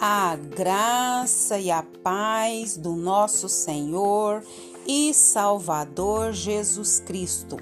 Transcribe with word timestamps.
A 0.00 0.36
graça 0.36 1.58
e 1.58 1.72
a 1.72 1.82
paz 1.82 2.76
do 2.76 2.94
nosso 2.94 3.48
Senhor 3.48 4.44
e 4.86 5.12
Salvador 5.12 6.32
Jesus 6.32 7.00
Cristo. 7.00 7.56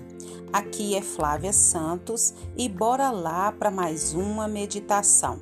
Aqui 0.52 0.94
é 0.94 1.00
Flávia 1.00 1.54
Santos 1.54 2.34
e 2.54 2.68
bora 2.68 3.10
lá 3.10 3.50
para 3.52 3.70
mais 3.70 4.12
uma 4.12 4.46
meditação. 4.46 5.40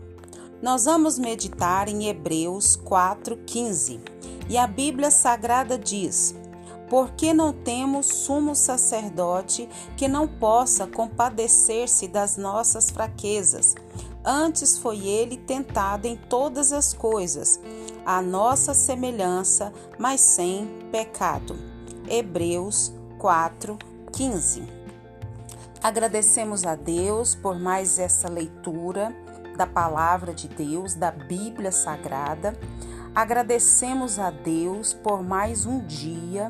Nós 0.62 0.84
vamos 0.84 1.18
meditar 1.18 1.88
em 1.88 2.06
Hebreus 2.06 2.76
4:15. 2.76 4.00
E 4.48 4.56
a 4.56 4.64
Bíblia 4.64 5.10
Sagrada 5.10 5.76
diz: 5.76 6.32
Porque 6.88 7.34
não 7.34 7.52
temos 7.52 8.06
sumo 8.06 8.54
sacerdote 8.54 9.68
que 9.96 10.06
não 10.06 10.28
possa 10.28 10.86
compadecer-se 10.86 12.06
das 12.06 12.36
nossas 12.36 12.88
fraquezas, 12.88 13.74
Antes 14.24 14.78
foi 14.78 15.06
ele 15.06 15.36
tentado 15.36 16.06
em 16.06 16.16
todas 16.16 16.72
as 16.72 16.94
coisas, 16.94 17.60
a 18.06 18.22
nossa 18.22 18.72
semelhança, 18.72 19.70
mas 19.98 20.22
sem 20.22 20.66
pecado. 20.90 21.54
Hebreus 22.08 22.90
4, 23.18 23.78
15. 24.12 24.66
Agradecemos 25.82 26.64
a 26.64 26.74
Deus 26.74 27.34
por 27.34 27.58
mais 27.58 27.98
essa 27.98 28.26
leitura 28.26 29.14
da 29.58 29.66
palavra 29.66 30.32
de 30.32 30.48
Deus, 30.48 30.94
da 30.94 31.10
Bíblia 31.10 31.70
Sagrada. 31.70 32.58
Agradecemos 33.14 34.18
a 34.18 34.30
Deus 34.30 34.94
por 34.94 35.22
mais 35.22 35.66
um 35.66 35.84
dia. 35.86 36.48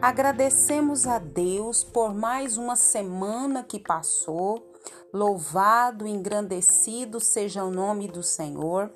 Agradecemos 0.00 1.08
a 1.08 1.18
Deus 1.18 1.82
por 1.82 2.14
mais 2.14 2.56
uma 2.56 2.76
semana 2.76 3.64
que 3.64 3.80
passou 3.80 4.71
Louvado, 5.12 6.06
engrandecido 6.06 7.20
seja 7.20 7.62
o 7.62 7.70
nome 7.70 8.08
do 8.08 8.22
Senhor. 8.22 8.90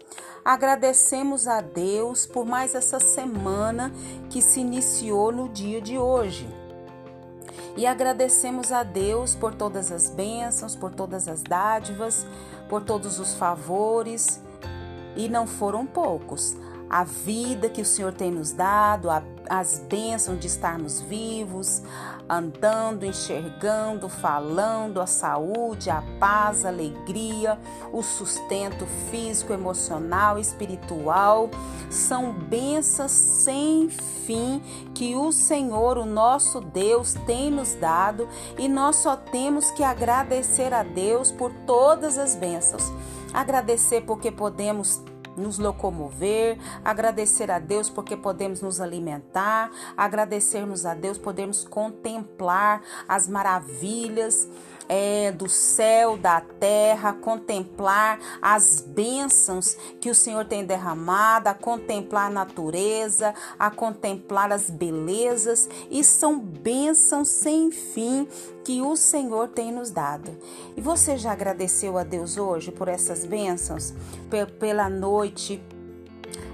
Agradecemos 0.44 1.46
a 1.46 1.60
Deus 1.60 2.24
por 2.24 2.46
mais 2.46 2.74
essa 2.74 2.98
semana 2.98 3.92
que 4.30 4.40
se 4.40 4.60
iniciou 4.60 5.30
no 5.30 5.48
dia 5.48 5.80
de 5.80 5.98
hoje. 5.98 6.48
E 7.76 7.86
agradecemos 7.86 8.72
a 8.72 8.82
Deus 8.82 9.34
por 9.34 9.54
todas 9.54 9.92
as 9.92 10.08
bênçãos, 10.08 10.74
por 10.74 10.94
todas 10.94 11.28
as 11.28 11.42
dádivas, 11.42 12.26
por 12.68 12.82
todos 12.82 13.20
os 13.20 13.34
favores, 13.34 14.40
e 15.14 15.28
não 15.28 15.46
foram 15.46 15.84
poucos. 15.84 16.56
A 16.88 17.04
vida 17.04 17.68
que 17.68 17.82
o 17.82 17.84
Senhor 17.84 18.14
tem 18.14 18.30
nos 18.30 18.52
dado, 18.52 19.10
as 19.48 19.78
bênçãos 19.78 20.38
de 20.38 20.46
estarmos 20.46 21.00
vivos, 21.00 21.82
andando, 22.28 23.04
enxergando, 23.04 24.08
falando, 24.08 25.00
a 25.00 25.06
saúde, 25.06 25.90
a 25.90 26.02
paz, 26.18 26.64
a 26.64 26.68
alegria, 26.68 27.58
o 27.92 28.02
sustento 28.02 28.86
físico, 29.10 29.52
emocional, 29.52 30.38
espiritual, 30.38 31.50
são 31.90 32.32
bênçãos 32.32 33.12
sem 33.12 33.88
fim 33.88 34.60
que 34.94 35.14
o 35.14 35.30
Senhor, 35.30 35.98
o 35.98 36.04
nosso 36.04 36.60
Deus, 36.60 37.14
tem 37.26 37.50
nos 37.50 37.74
dado 37.74 38.28
e 38.58 38.68
nós 38.68 38.96
só 38.96 39.16
temos 39.16 39.70
que 39.70 39.84
agradecer 39.84 40.72
a 40.74 40.82
Deus 40.82 41.30
por 41.30 41.52
todas 41.66 42.18
as 42.18 42.34
bênçãos. 42.34 42.92
Agradecer 43.32 44.00
porque 44.02 44.30
podemos 44.32 45.02
nos 45.36 45.58
locomover, 45.58 46.58
agradecer 46.84 47.50
a 47.50 47.58
Deus 47.58 47.90
porque 47.90 48.16
podemos 48.16 48.62
nos 48.62 48.80
alimentar, 48.80 49.70
agradecermos 49.96 50.86
a 50.86 50.94
Deus, 50.94 51.18
podemos 51.18 51.64
contemplar 51.64 52.82
as 53.08 53.28
maravilhas 53.28 54.48
é, 54.88 55.32
do 55.32 55.48
céu, 55.48 56.16
da 56.16 56.40
terra, 56.40 57.12
contemplar 57.12 58.18
as 58.40 58.80
bênçãos 58.80 59.76
que 60.00 60.10
o 60.10 60.14
Senhor 60.14 60.44
tem 60.44 60.64
derramado, 60.64 61.48
a 61.48 61.54
contemplar 61.54 62.26
a 62.26 62.34
natureza, 62.34 63.34
a 63.58 63.70
contemplar 63.70 64.52
as 64.52 64.70
belezas, 64.70 65.68
e 65.90 66.02
são 66.04 66.38
bênçãos 66.38 67.28
sem 67.28 67.70
fim 67.70 68.28
que 68.64 68.82
o 68.82 68.96
Senhor 68.96 69.48
tem 69.48 69.70
nos 69.70 69.90
dado. 69.90 70.36
E 70.76 70.80
você 70.80 71.16
já 71.16 71.32
agradeceu 71.32 71.96
a 71.96 72.02
Deus 72.02 72.36
hoje 72.36 72.72
por 72.72 72.88
essas 72.88 73.24
bênçãos? 73.24 73.94
Pela 74.58 74.90
noite, 74.90 75.62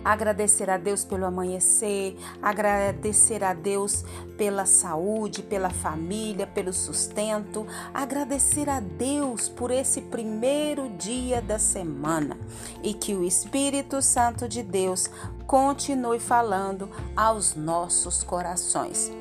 agradecer 0.04 0.70
a 0.70 0.76
Deus 0.76 1.04
pelo 1.04 1.24
amanhecer, 1.24 2.16
agradecer 2.40 3.42
a 3.44 3.54
Deus 3.54 4.04
pela 4.36 4.66
saúde, 4.66 5.42
pela 5.42 5.70
família, 5.70 6.46
pelo 6.46 6.72
sustento, 6.72 7.66
agradecer 7.92 8.68
a 8.68 8.80
Deus 8.80 9.48
por 9.48 9.70
esse 9.70 10.00
primeiro 10.00 10.88
dia 10.90 11.40
da 11.40 11.58
semana 11.58 12.36
e 12.82 12.94
que 12.94 13.14
o 13.14 13.24
Espírito 13.24 14.02
Santo 14.02 14.48
de 14.48 14.62
Deus 14.62 15.08
continue 15.46 16.18
falando 16.18 16.88
aos 17.16 17.54
nossos 17.54 18.22
corações. 18.22 19.12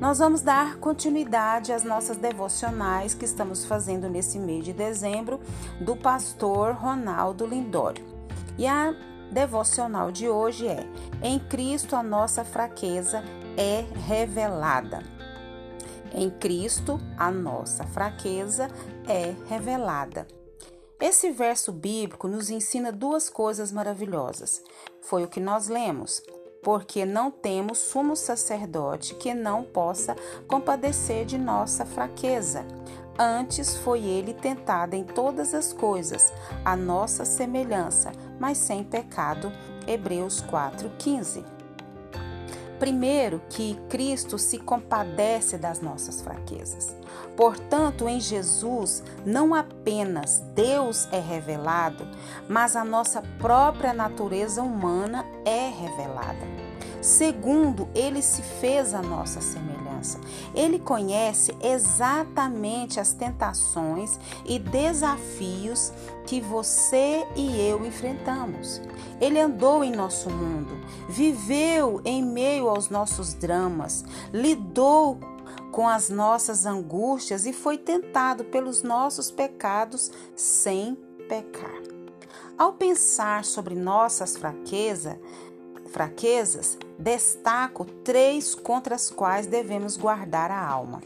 Nós 0.00 0.18
vamos 0.18 0.42
dar 0.42 0.76
continuidade 0.76 1.72
às 1.72 1.82
nossas 1.82 2.18
devocionais 2.18 3.14
que 3.14 3.24
estamos 3.24 3.64
fazendo 3.64 4.08
nesse 4.10 4.38
mês 4.38 4.64
de 4.64 4.72
dezembro 4.72 5.40
do 5.80 5.96
pastor 5.96 6.74
Ronaldo 6.74 7.46
Lindório. 7.46 8.04
E 8.58 8.66
a 8.66 8.94
devocional 9.30 10.10
de 10.10 10.28
hoje 10.28 10.66
é: 10.66 10.86
Em 11.22 11.38
Cristo 11.38 11.96
a 11.96 12.02
nossa 12.02 12.44
fraqueza 12.44 13.22
é 13.56 13.84
revelada. 14.06 15.02
Em 16.14 16.30
Cristo 16.30 17.00
a 17.16 17.30
nossa 17.30 17.84
fraqueza 17.84 18.68
é 19.08 19.34
revelada. 19.48 20.26
Esse 20.98 21.30
verso 21.30 21.72
bíblico 21.72 22.26
nos 22.26 22.48
ensina 22.48 22.90
duas 22.90 23.28
coisas 23.28 23.70
maravilhosas. 23.70 24.62
Foi 25.02 25.24
o 25.24 25.28
que 25.28 25.40
nós 25.40 25.68
lemos. 25.68 26.22
Porque 26.62 27.04
não 27.04 27.30
temos 27.30 27.78
sumo 27.78 28.16
sacerdote 28.16 29.14
que 29.14 29.32
não 29.34 29.62
possa 29.62 30.16
compadecer 30.48 31.24
de 31.24 31.38
nossa 31.38 31.84
fraqueza. 31.84 32.66
Antes 33.18 33.76
foi 33.78 34.04
ele 34.04 34.34
tentado 34.34 34.94
em 34.94 35.02
todas 35.02 35.54
as 35.54 35.72
coisas, 35.72 36.32
a 36.64 36.76
nossa 36.76 37.24
semelhança, 37.24 38.12
mas 38.38 38.58
sem 38.58 38.84
pecado. 38.84 39.50
Hebreus 39.86 40.42
4:15. 40.42 41.44
Primeiro, 42.78 43.40
que 43.48 43.74
Cristo 43.88 44.36
se 44.36 44.58
compadece 44.58 45.56
das 45.56 45.80
nossas 45.80 46.20
fraquezas. 46.20 46.94
Portanto, 47.34 48.06
em 48.06 48.20
Jesus, 48.20 49.02
não 49.24 49.54
apenas 49.54 50.40
Deus 50.54 51.08
é 51.10 51.18
revelado, 51.18 52.06
mas 52.48 52.76
a 52.76 52.84
nossa 52.84 53.22
própria 53.38 53.94
natureza 53.94 54.62
humana 54.62 55.24
é 55.44 55.70
revelada. 55.70 56.46
Segundo, 57.00 57.88
ele 57.94 58.20
se 58.20 58.42
fez 58.42 58.92
a 58.92 59.00
nossa 59.00 59.40
semelhança. 59.40 59.75
Ele 60.54 60.78
conhece 60.78 61.56
exatamente 61.62 63.00
as 63.00 63.12
tentações 63.12 64.18
e 64.44 64.58
desafios 64.58 65.92
que 66.26 66.40
você 66.40 67.26
e 67.36 67.60
eu 67.60 67.84
enfrentamos. 67.86 68.80
Ele 69.20 69.38
andou 69.38 69.82
em 69.84 69.92
nosso 69.92 70.28
mundo, 70.30 70.74
viveu 71.08 72.00
em 72.04 72.22
meio 72.22 72.68
aos 72.68 72.90
nossos 72.90 73.34
dramas, 73.34 74.04
lidou 74.32 75.18
com 75.70 75.88
as 75.88 76.08
nossas 76.08 76.66
angústias 76.66 77.46
e 77.46 77.52
foi 77.52 77.78
tentado 77.78 78.44
pelos 78.44 78.82
nossos 78.82 79.30
pecados 79.30 80.10
sem 80.34 80.96
pecar. 81.28 81.82
Ao 82.58 82.72
pensar 82.72 83.44
sobre 83.44 83.74
nossas 83.74 84.34
fraquezas, 84.34 85.18
fraquezas, 85.96 86.76
destaco 86.98 87.86
três 88.04 88.54
contra 88.54 88.94
as 88.94 89.08
quais 89.08 89.46
devemos 89.46 89.96
guardar 89.96 90.50
a 90.50 90.62
alma. 90.62 91.00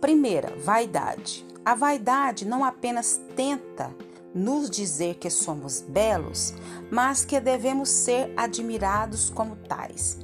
Primeira, 0.00 0.52
vaidade. 0.56 1.46
A 1.64 1.72
vaidade 1.72 2.44
não 2.44 2.64
apenas 2.64 3.20
tenta 3.36 3.94
nos 4.34 4.68
dizer 4.68 5.14
que 5.14 5.30
somos 5.30 5.80
belos, 5.80 6.52
mas 6.90 7.24
que 7.24 7.38
devemos 7.38 7.88
ser 7.88 8.32
admirados 8.36 9.30
como 9.30 9.54
tais. 9.54 10.18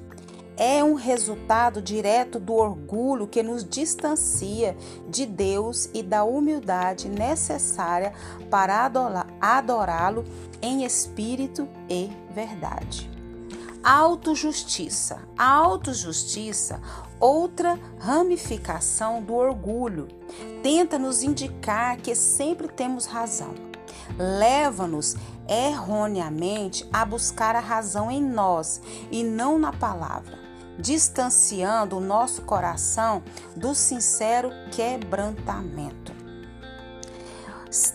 É 0.56 0.82
um 0.82 0.94
resultado 0.94 1.80
direto 1.80 2.40
do 2.40 2.54
orgulho 2.54 3.28
que 3.28 3.40
nos 3.40 3.64
distancia 3.64 4.76
de 5.08 5.24
Deus 5.24 5.88
e 5.94 6.02
da 6.02 6.24
humildade 6.24 7.08
necessária 7.08 8.12
para 8.50 8.90
adorá-lo 9.40 10.24
em 10.60 10.84
espírito 10.84 11.68
e 11.88 12.10
verdade. 12.34 13.17
Autojustiça. 13.82 15.22
A 15.36 15.50
autojustiça, 15.50 16.80
outra 17.20 17.78
ramificação 18.00 19.22
do 19.22 19.34
orgulho, 19.34 20.08
tenta 20.62 20.98
nos 20.98 21.22
indicar 21.22 21.96
que 21.96 22.14
sempre 22.14 22.68
temos 22.68 23.06
razão. 23.06 23.54
Leva-nos 24.18 25.16
erroneamente 25.48 26.88
a 26.92 27.04
buscar 27.04 27.54
a 27.54 27.60
razão 27.60 28.10
em 28.10 28.22
nós 28.22 28.82
e 29.10 29.22
não 29.22 29.58
na 29.58 29.72
palavra, 29.72 30.38
distanciando 30.78 31.96
o 31.96 32.00
nosso 32.00 32.42
coração 32.42 33.22
do 33.56 33.74
sincero 33.74 34.50
quebrantamento. 34.72 36.17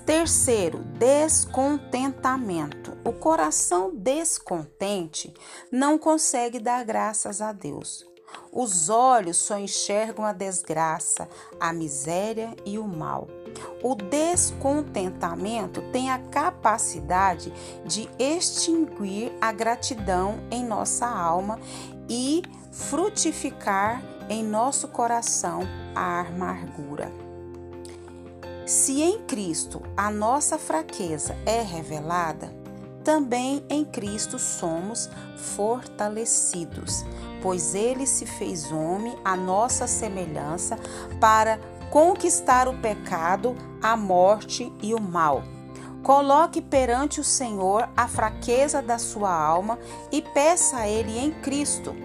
Terceiro, 0.06 0.80
descontentamento. 1.00 2.96
O 3.04 3.12
coração 3.12 3.90
descontente 3.92 5.34
não 5.72 5.98
consegue 5.98 6.60
dar 6.60 6.86
graças 6.86 7.42
a 7.42 7.52
Deus. 7.52 8.06
Os 8.52 8.90
olhos 8.90 9.38
só 9.38 9.58
enxergam 9.58 10.24
a 10.24 10.32
desgraça, 10.32 11.28
a 11.60 11.74
miséria 11.74 12.56
e 12.64 12.78
o 12.78 12.88
mal. 12.88 13.28
O 13.82 13.96
descontentamento 13.96 15.82
tem 15.92 16.12
a 16.12 16.20
capacidade 16.20 17.52
de 17.84 18.08
extinguir 18.20 19.32
a 19.42 19.52
gratidão 19.52 20.40
em 20.52 20.64
nossa 20.64 21.08
alma 21.08 21.60
e 22.08 22.44
frutificar 22.72 24.04
em 24.30 24.44
nosso 24.44 24.88
coração 24.88 25.62
a 25.96 26.20
amargura. 26.22 27.23
Se 28.74 29.04
em 29.04 29.20
Cristo 29.20 29.84
a 29.96 30.10
nossa 30.10 30.58
fraqueza 30.58 31.38
é 31.46 31.62
revelada, 31.62 32.52
também 33.04 33.64
em 33.70 33.86
Cristo 33.86 34.40
somos 34.40 35.12
fortalecidos, 35.38 37.06
pois 37.40 37.76
ele 37.76 38.08
se 38.08 38.26
fez 38.26 38.72
homem 38.72 39.16
à 39.24 39.38
nossa 39.38 39.86
semelhança 39.86 40.76
para 41.22 41.60
conquistar 41.92 42.68
o 42.68 42.76
pecado, 42.80 43.56
a 43.80 43.96
morte 43.96 44.74
e 44.82 44.96
o 44.96 45.00
mal. 45.00 45.44
Coloque 46.02 46.60
perante 46.60 47.22
o 47.22 47.24
Senhor 47.24 47.88
a 47.96 48.08
fraqueza 48.08 48.82
da 48.82 48.98
sua 48.98 49.32
alma 49.32 49.78
e 50.12 50.20
peça 50.20 50.78
a 50.78 50.88
Ele 50.88 51.20
em 51.20 51.32
Cristo, 51.32 51.96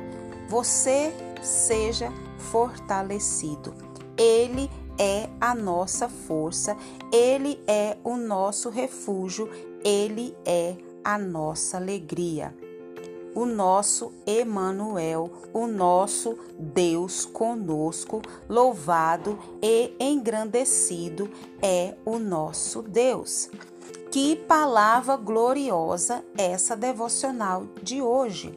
você 0.50 1.14
seja 1.40 2.12
fortalecido. 2.38 3.72
Ele 4.18 4.70
é 4.98 5.28
a 5.40 5.54
nossa 5.54 6.08
força, 6.08 6.76
Ele 7.12 7.60
é 7.66 7.96
o 8.02 8.16
nosso 8.16 8.68
refúgio, 8.68 9.48
Ele 9.84 10.36
é 10.44 10.76
a 11.04 11.16
nossa 11.16 11.76
alegria. 11.76 12.54
O 13.34 13.46
nosso 13.46 14.12
Emanuel, 14.26 15.30
o 15.52 15.66
nosso 15.66 16.36
Deus 16.58 17.24
conosco, 17.24 18.20
louvado 18.48 19.38
e 19.62 19.94
engrandecido 20.00 21.30
é 21.62 21.94
o 22.04 22.18
nosso 22.18 22.82
Deus. 22.82 23.48
Que 24.10 24.34
palavra 24.34 25.16
gloriosa 25.16 26.24
essa 26.36 26.74
devocional 26.74 27.66
de 27.82 28.02
hoje. 28.02 28.52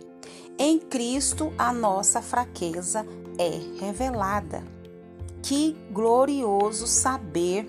Em 0.57 0.79
Cristo 0.79 1.53
a 1.57 1.71
nossa 1.73 2.21
fraqueza 2.21 3.05
é 3.37 3.83
revelada. 3.83 4.80
Que 5.41 5.75
glorioso 5.91 6.87
saber 6.87 7.67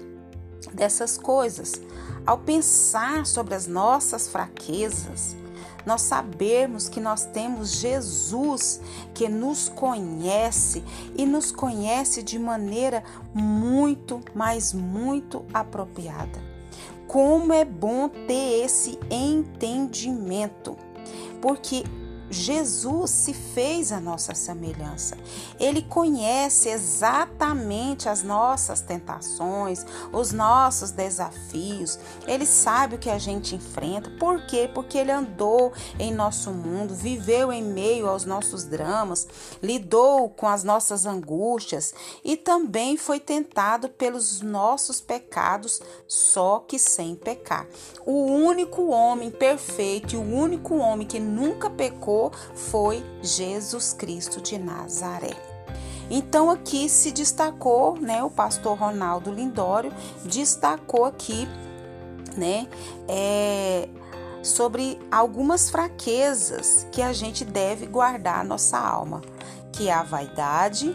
dessas 0.73 1.19
coisas. 1.19 1.81
Ao 2.27 2.39
pensar 2.39 3.27
sobre 3.27 3.55
as 3.55 3.67
nossas 3.67 4.29
fraquezas, 4.29 5.37
nós 5.85 6.03
sabermos 6.03 6.89
que 6.89 7.01
nós 7.01 7.25
temos 7.25 7.73
Jesus 7.73 8.81
que 9.15 9.29
nos 9.29 9.69
conhece 9.69 10.85
e 11.17 11.27
nos 11.27 11.51
conhece 11.51 12.23
de 12.23 12.39
maneira 12.39 13.03
muito, 13.35 14.21
mas 14.35 14.73
muito 14.73 15.45
apropriada. 15.53 16.41
Como 17.09 17.53
é 17.53 17.65
bom 17.65 18.09
ter 18.09 18.65
esse 18.65 18.99
entendimento, 19.11 20.77
porque 21.41 21.85
Jesus 22.33 23.11
se 23.11 23.35
fez 23.35 23.93
a 23.93 24.01
nossa 24.01 24.35
semelhança. 24.35 25.17
Ele 25.61 25.83
conhece 25.83 26.69
exatamente 26.69 28.09
as 28.09 28.23
nossas 28.23 28.81
tentações, 28.81 29.85
os 30.13 30.33
nossos 30.33 30.91
desafios. 30.91 31.99
Ele 32.27 32.47
sabe 32.47 32.97
o 32.97 32.99
que 32.99 33.11
a 33.11 33.19
gente 33.19 33.55
enfrenta. 33.55 34.11
Por 34.19 34.47
quê? 34.47 34.71
Porque 34.73 34.97
ele 34.97 35.13
andou 35.13 35.73
em 35.99 36.13
nosso 36.13 36.51
mundo, 36.51 36.95
viveu 36.95 37.53
em 37.53 37.63
meio 37.63 38.09
aos 38.09 38.25
nossos 38.25 38.65
dramas, 38.65 39.27
lidou 39.63 40.31
com 40.31 40.49
as 40.49 40.65
nossas 40.65 41.05
angústias 41.05 41.95
e 42.25 42.37
também 42.37 42.97
foi 42.97 43.21
tentado 43.21 43.89
pelos 43.89 44.41
nossos 44.41 45.01
pecados, 45.01 45.81
só 46.07 46.61
que 46.67 46.79
sem 46.79 47.15
pecar. 47.15 47.67
O 48.07 48.25
único 48.25 48.89
homem 48.89 49.31
perfeito 49.31 50.15
e 50.15 50.17
o 50.17 50.23
único 50.23 50.77
homem 50.77 51.07
que 51.07 51.21
nunca 51.21 51.69
pecou 51.69 52.22
foi 52.31 53.05
Jesus 53.23 53.93
Cristo 53.93 54.41
de 54.41 54.59
Nazaré. 54.59 55.35
Então 56.11 56.51
aqui 56.51 56.89
se 56.89 57.11
destacou, 57.11 57.99
né, 57.99 58.23
o 58.23 58.31
pastor 58.31 58.79
Ronaldo 58.79 59.33
Lindório 59.33 59.93
destacou 60.25 61.07
aqui, 61.07 61.49
né, 62.37 62.69
é, 63.09 63.89
sobre 64.43 65.01
algumas 65.11 65.71
fraquezas 65.71 66.87
que 66.93 67.01
a 67.01 67.15
gente 67.15 67.45
deve 67.45 67.87
guardar 67.87 68.45
nossa 68.45 68.79
alma, 68.79 69.23
que 69.73 69.89
é 69.89 69.93
a 69.93 70.03
vaidade, 70.03 70.95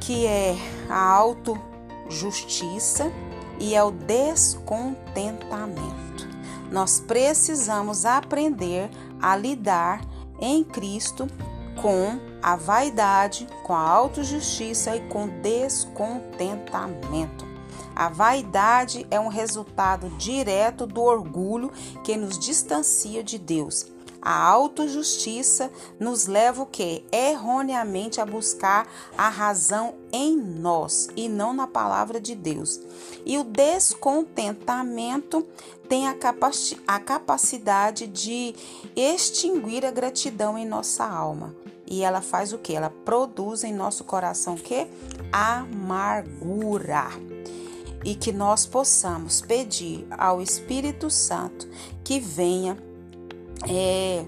que 0.00 0.26
é 0.26 0.56
a 0.88 1.10
autojustiça 1.10 3.12
e 3.60 3.74
é 3.74 3.82
o 3.82 3.90
descontentamento. 3.90 5.98
Nós 6.70 7.00
precisamos 7.00 8.04
aprender 8.04 8.90
a 9.20 9.36
lidar 9.36 10.00
em 10.40 10.64
Cristo 10.64 11.26
com 11.80 12.18
a 12.42 12.56
vaidade, 12.56 13.46
com 13.64 13.74
a 13.74 13.80
autojustiça 13.80 14.96
e 14.96 15.00
com 15.08 15.28
descontentamento. 15.40 17.46
A 17.94 18.08
vaidade 18.08 19.06
é 19.10 19.18
um 19.18 19.28
resultado 19.28 20.08
direto 20.10 20.86
do 20.86 21.02
orgulho 21.02 21.72
que 22.04 22.16
nos 22.16 22.38
distancia 22.38 23.24
de 23.24 23.38
Deus. 23.38 23.86
A 24.20 24.44
autojustiça 24.44 25.70
nos 25.98 26.26
leva 26.26 26.62
o 26.62 26.66
que? 26.66 27.04
Erroneamente 27.12 28.20
a 28.20 28.26
buscar 28.26 28.86
a 29.16 29.28
razão 29.28 29.94
em 30.12 30.36
nós 30.36 31.08
e 31.16 31.28
não 31.28 31.52
na 31.52 31.66
palavra 31.66 32.20
de 32.20 32.34
Deus. 32.34 32.80
E 33.24 33.38
o 33.38 33.44
descontentamento 33.44 35.46
tem 35.88 36.08
a, 36.08 36.14
capaci 36.14 36.78
a 36.86 36.98
capacidade 36.98 38.06
de 38.06 38.54
extinguir 38.94 39.86
a 39.86 39.90
gratidão 39.90 40.58
em 40.58 40.66
nossa 40.66 41.04
alma. 41.04 41.54
E 41.86 42.02
ela 42.02 42.20
faz 42.20 42.52
o 42.52 42.58
que? 42.58 42.74
Ela 42.74 42.90
produz 42.90 43.64
em 43.64 43.72
nosso 43.72 44.04
coração 44.04 44.54
o 44.54 44.58
que? 44.58 44.86
Amargura 45.32 47.08
e 48.04 48.14
que 48.14 48.32
nós 48.32 48.66
possamos 48.66 49.40
pedir 49.40 50.06
ao 50.10 50.40
Espírito 50.40 51.10
Santo 51.10 51.68
que 52.04 52.20
venha 52.20 52.76
é, 53.66 54.24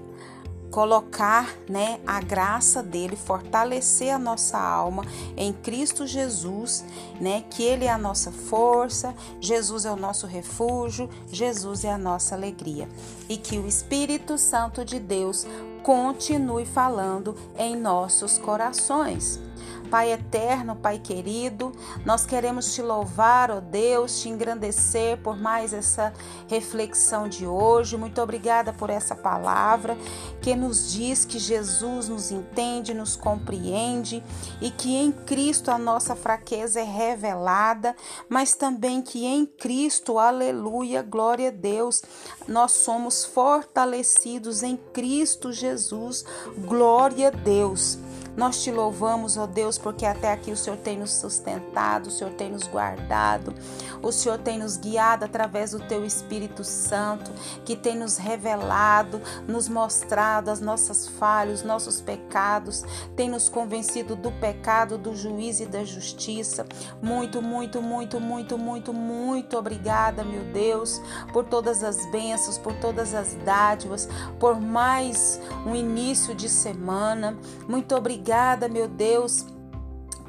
colocar 0.71 1.53
né, 1.69 1.99
a 2.07 2.21
graça 2.21 2.81
dele, 2.81 3.15
fortalecer 3.15 4.13
a 4.13 4.17
nossa 4.17 4.57
alma 4.57 5.03
em 5.35 5.51
Cristo 5.51 6.07
Jesus, 6.07 6.83
né, 7.19 7.43
que 7.49 7.61
ele 7.61 7.85
é 7.85 7.91
a 7.91 7.97
nossa 7.97 8.31
força, 8.31 9.13
Jesus 9.39 9.85
é 9.85 9.91
o 9.91 9.97
nosso 9.97 10.25
refúgio, 10.25 11.09
Jesus 11.27 11.83
é 11.83 11.91
a 11.91 11.97
nossa 11.97 12.33
alegria. 12.33 12.87
E 13.29 13.37
que 13.37 13.57
o 13.57 13.67
Espírito 13.67 14.37
Santo 14.37 14.83
de 14.85 14.99
Deus 14.99 15.45
continue 15.83 16.65
falando 16.65 17.35
em 17.57 17.75
nossos 17.75 18.37
corações. 18.37 19.39
Pai 19.89 20.13
eterno, 20.13 20.75
Pai 20.75 20.99
querido, 20.99 21.73
nós 22.05 22.25
queremos 22.25 22.73
te 22.73 22.81
louvar, 22.81 23.51
ó 23.51 23.57
oh 23.57 23.61
Deus, 23.61 24.21
te 24.21 24.29
engrandecer 24.29 25.17
por 25.17 25.37
mais 25.37 25.73
essa 25.73 26.13
reflexão 26.47 27.27
de 27.27 27.45
hoje. 27.45 27.97
Muito 27.97 28.21
obrigada 28.21 28.71
por 28.71 28.89
essa 28.89 29.15
palavra 29.15 29.97
que 30.41 30.55
nos 30.55 30.93
diz 30.93 31.25
que 31.25 31.37
Jesus 31.37 32.07
nos 32.07 32.31
entende, 32.31 32.93
nos 32.93 33.15
compreende 33.15 34.23
e 34.61 34.71
que 34.71 34.95
em 34.95 35.11
Cristo 35.11 35.69
a 35.69 35.77
nossa 35.77 36.15
fraqueza 36.15 36.79
é 36.79 36.83
revelada, 36.83 37.95
mas 38.29 38.55
também 38.55 39.01
que 39.01 39.25
em 39.25 39.45
Cristo, 39.45 40.17
aleluia, 40.17 41.01
glória 41.01 41.49
a 41.49 41.51
Deus, 41.51 42.01
nós 42.47 42.71
somos 42.71 43.25
fortalecidos 43.25 44.63
em 44.63 44.77
Cristo 44.93 45.51
Jesus, 45.51 46.25
glória 46.65 47.27
a 47.27 47.31
Deus. 47.31 47.99
Nós 48.35 48.63
te 48.63 48.71
louvamos, 48.71 49.35
ó 49.35 49.45
Deus, 49.45 49.77
porque 49.77 50.05
até 50.05 50.31
aqui 50.31 50.51
o 50.51 50.57
Senhor 50.57 50.77
tem 50.77 50.97
nos 50.97 51.13
sustentado, 51.13 52.07
o 52.07 52.11
Senhor 52.11 52.31
tem 52.33 52.49
nos 52.49 52.63
guardado, 52.63 53.53
o 54.01 54.11
Senhor 54.11 54.37
tem 54.37 54.57
nos 54.57 54.77
guiado 54.77 55.25
através 55.25 55.71
do 55.71 55.79
teu 55.79 56.05
Espírito 56.05 56.63
Santo, 56.63 57.29
que 57.65 57.75
tem 57.75 57.95
nos 57.95 58.17
revelado, 58.17 59.21
nos 59.47 59.67
mostrado 59.67 60.49
as 60.49 60.61
nossas 60.61 61.07
falhas, 61.07 61.59
os 61.59 61.65
nossos 61.65 61.99
pecados, 61.99 62.83
tem 63.17 63.29
nos 63.29 63.49
convencido 63.49 64.15
do 64.15 64.31
pecado, 64.31 64.97
do 64.97 65.13
juízo 65.13 65.63
e 65.63 65.65
da 65.65 65.83
justiça. 65.83 66.65
Muito, 67.01 67.41
muito, 67.41 67.81
muito, 67.81 68.19
muito, 68.19 68.57
muito, 68.57 68.93
muito 68.93 69.57
obrigada, 69.57 70.23
meu 70.23 70.45
Deus, 70.53 71.01
por 71.33 71.43
todas 71.43 71.83
as 71.83 72.09
bênçãos, 72.09 72.57
por 72.57 72.73
todas 72.75 73.13
as 73.13 73.33
dádivas, 73.43 74.07
por 74.39 74.59
mais 74.59 75.39
um 75.65 75.75
início 75.75 76.33
de 76.33 76.47
semana. 76.47 77.37
Muito 77.67 77.93
obrigada 77.93 78.20
obrigada, 78.21 78.69
meu 78.69 78.87
Deus, 78.87 79.47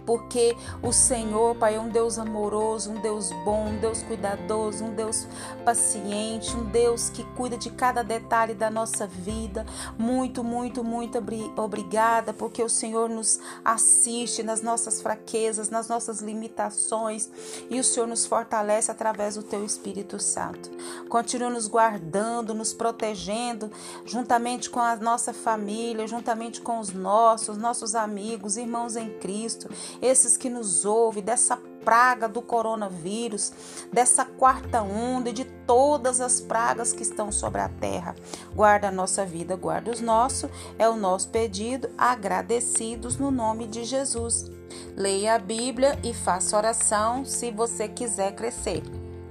porque 0.05 0.57
o 0.83 0.93
Senhor, 0.93 1.55
Pai, 1.57 1.77
é 1.77 1.81
um 1.81 1.89
Deus 1.89 2.19
amoroso, 2.19 2.91
um 2.91 3.01
Deus 3.01 3.31
bom, 3.45 3.69
um 3.69 3.79
Deus 3.79 4.03
cuidadoso, 4.03 4.85
um 4.85 4.95
Deus 4.95 5.27
paciente, 5.65 6.57
um 6.57 6.65
Deus 6.65 7.09
que 7.09 7.25
cuida 7.35 7.57
de 7.57 7.71
cada 7.71 8.03
detalhe 8.03 8.55
da 8.55 8.71
nossa 8.71 9.07
vida. 9.07 9.65
Muito, 9.99 10.43
muito, 10.43 10.83
muito 10.83 11.19
obrigada, 11.57 12.33
porque 12.33 12.63
o 12.63 12.69
Senhor 12.69 13.09
nos 13.09 13.41
assiste 13.65 14.43
nas 14.43 14.63
nossas 14.63 15.01
fraquezas, 15.01 15.71
nas 15.71 15.89
nossas 15.89 16.21
limitações 16.21 17.31
e 17.71 17.79
o 17.79 17.85
Senhor 17.85 18.07
nos 18.07 18.27
fortalece 18.27 18.91
através 18.91 19.37
do 19.37 19.43
teu 19.43 19.65
Espírito 19.65 20.19
Santo. 20.19 20.71
Continua 21.09 21.51
nos 21.51 21.67
guardando, 21.67 22.55
nos 22.55 22.73
protegendo, 22.73 23.71
juntamente 24.05 24.69
com 24.69 24.81
a 24.81 24.97
nossa 24.97 25.33
família, 25.33 26.07
juntamente 26.07 26.61
com 26.61 26.79
os 26.79 26.93
nossos, 26.93 27.57
nossos 27.57 27.95
amigos, 27.95 28.57
irmãos 28.57 28.97
em 28.97 29.11
Cristo 29.19 29.69
esses 30.01 30.37
que 30.37 30.49
nos 30.49 30.85
ouvem, 30.85 31.23
dessa 31.23 31.57
praga 31.85 32.29
do 32.29 32.41
coronavírus, 32.41 33.53
dessa 33.93 34.25
quarta 34.25 34.83
onda 34.83 35.31
e 35.31 35.33
de 35.33 35.45
todas 35.45 36.21
as 36.21 36.41
pragas 36.41 36.93
que 36.93 37.03
estão 37.03 37.31
sobre 37.31 37.61
a 37.61 37.69
terra. 37.69 38.15
Guarda 38.55 38.89
a 38.89 38.93
nossa 38.93 39.25
vida, 39.27 39.57
guarda 39.57 39.91
os 39.91 40.01
nossos, 40.01 40.51
é 40.79 40.89
o 40.89 40.97
nosso 40.97 41.29
pedido, 41.29 41.91
agradecidos 41.99 43.17
no 43.17 43.31
nome 43.31 43.67
de 43.67 43.85
Jesus. 43.85 44.51
Leia 44.97 45.35
a 45.35 45.39
Bíblia 45.39 45.99
e 46.03 46.15
faça 46.15 46.57
oração 46.57 47.25
se 47.25 47.51
você 47.51 47.89
quiser 47.89 48.35
crescer. 48.35 48.83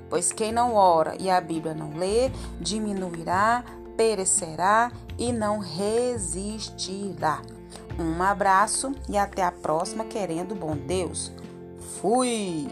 Pois 0.10 0.32
quem 0.32 0.51
não 0.51 0.75
ora 0.75 1.15
e 1.20 1.30
a 1.30 1.39
Bíblia 1.39 1.74
não 1.74 1.96
lê, 1.98 2.30
diminuirá, 2.60 3.63
perecerá 3.96 4.91
e 5.18 5.32
não 5.32 5.60
resistirá. 5.60 7.41
Um 8.01 8.24
abraço 8.24 8.93
e 9.08 9.17
até 9.17 9.43
a 9.43 9.51
próxima, 9.51 10.05
querendo 10.05 10.55
bom 10.55 10.75
Deus. 10.75 11.31
Fui! 12.01 12.67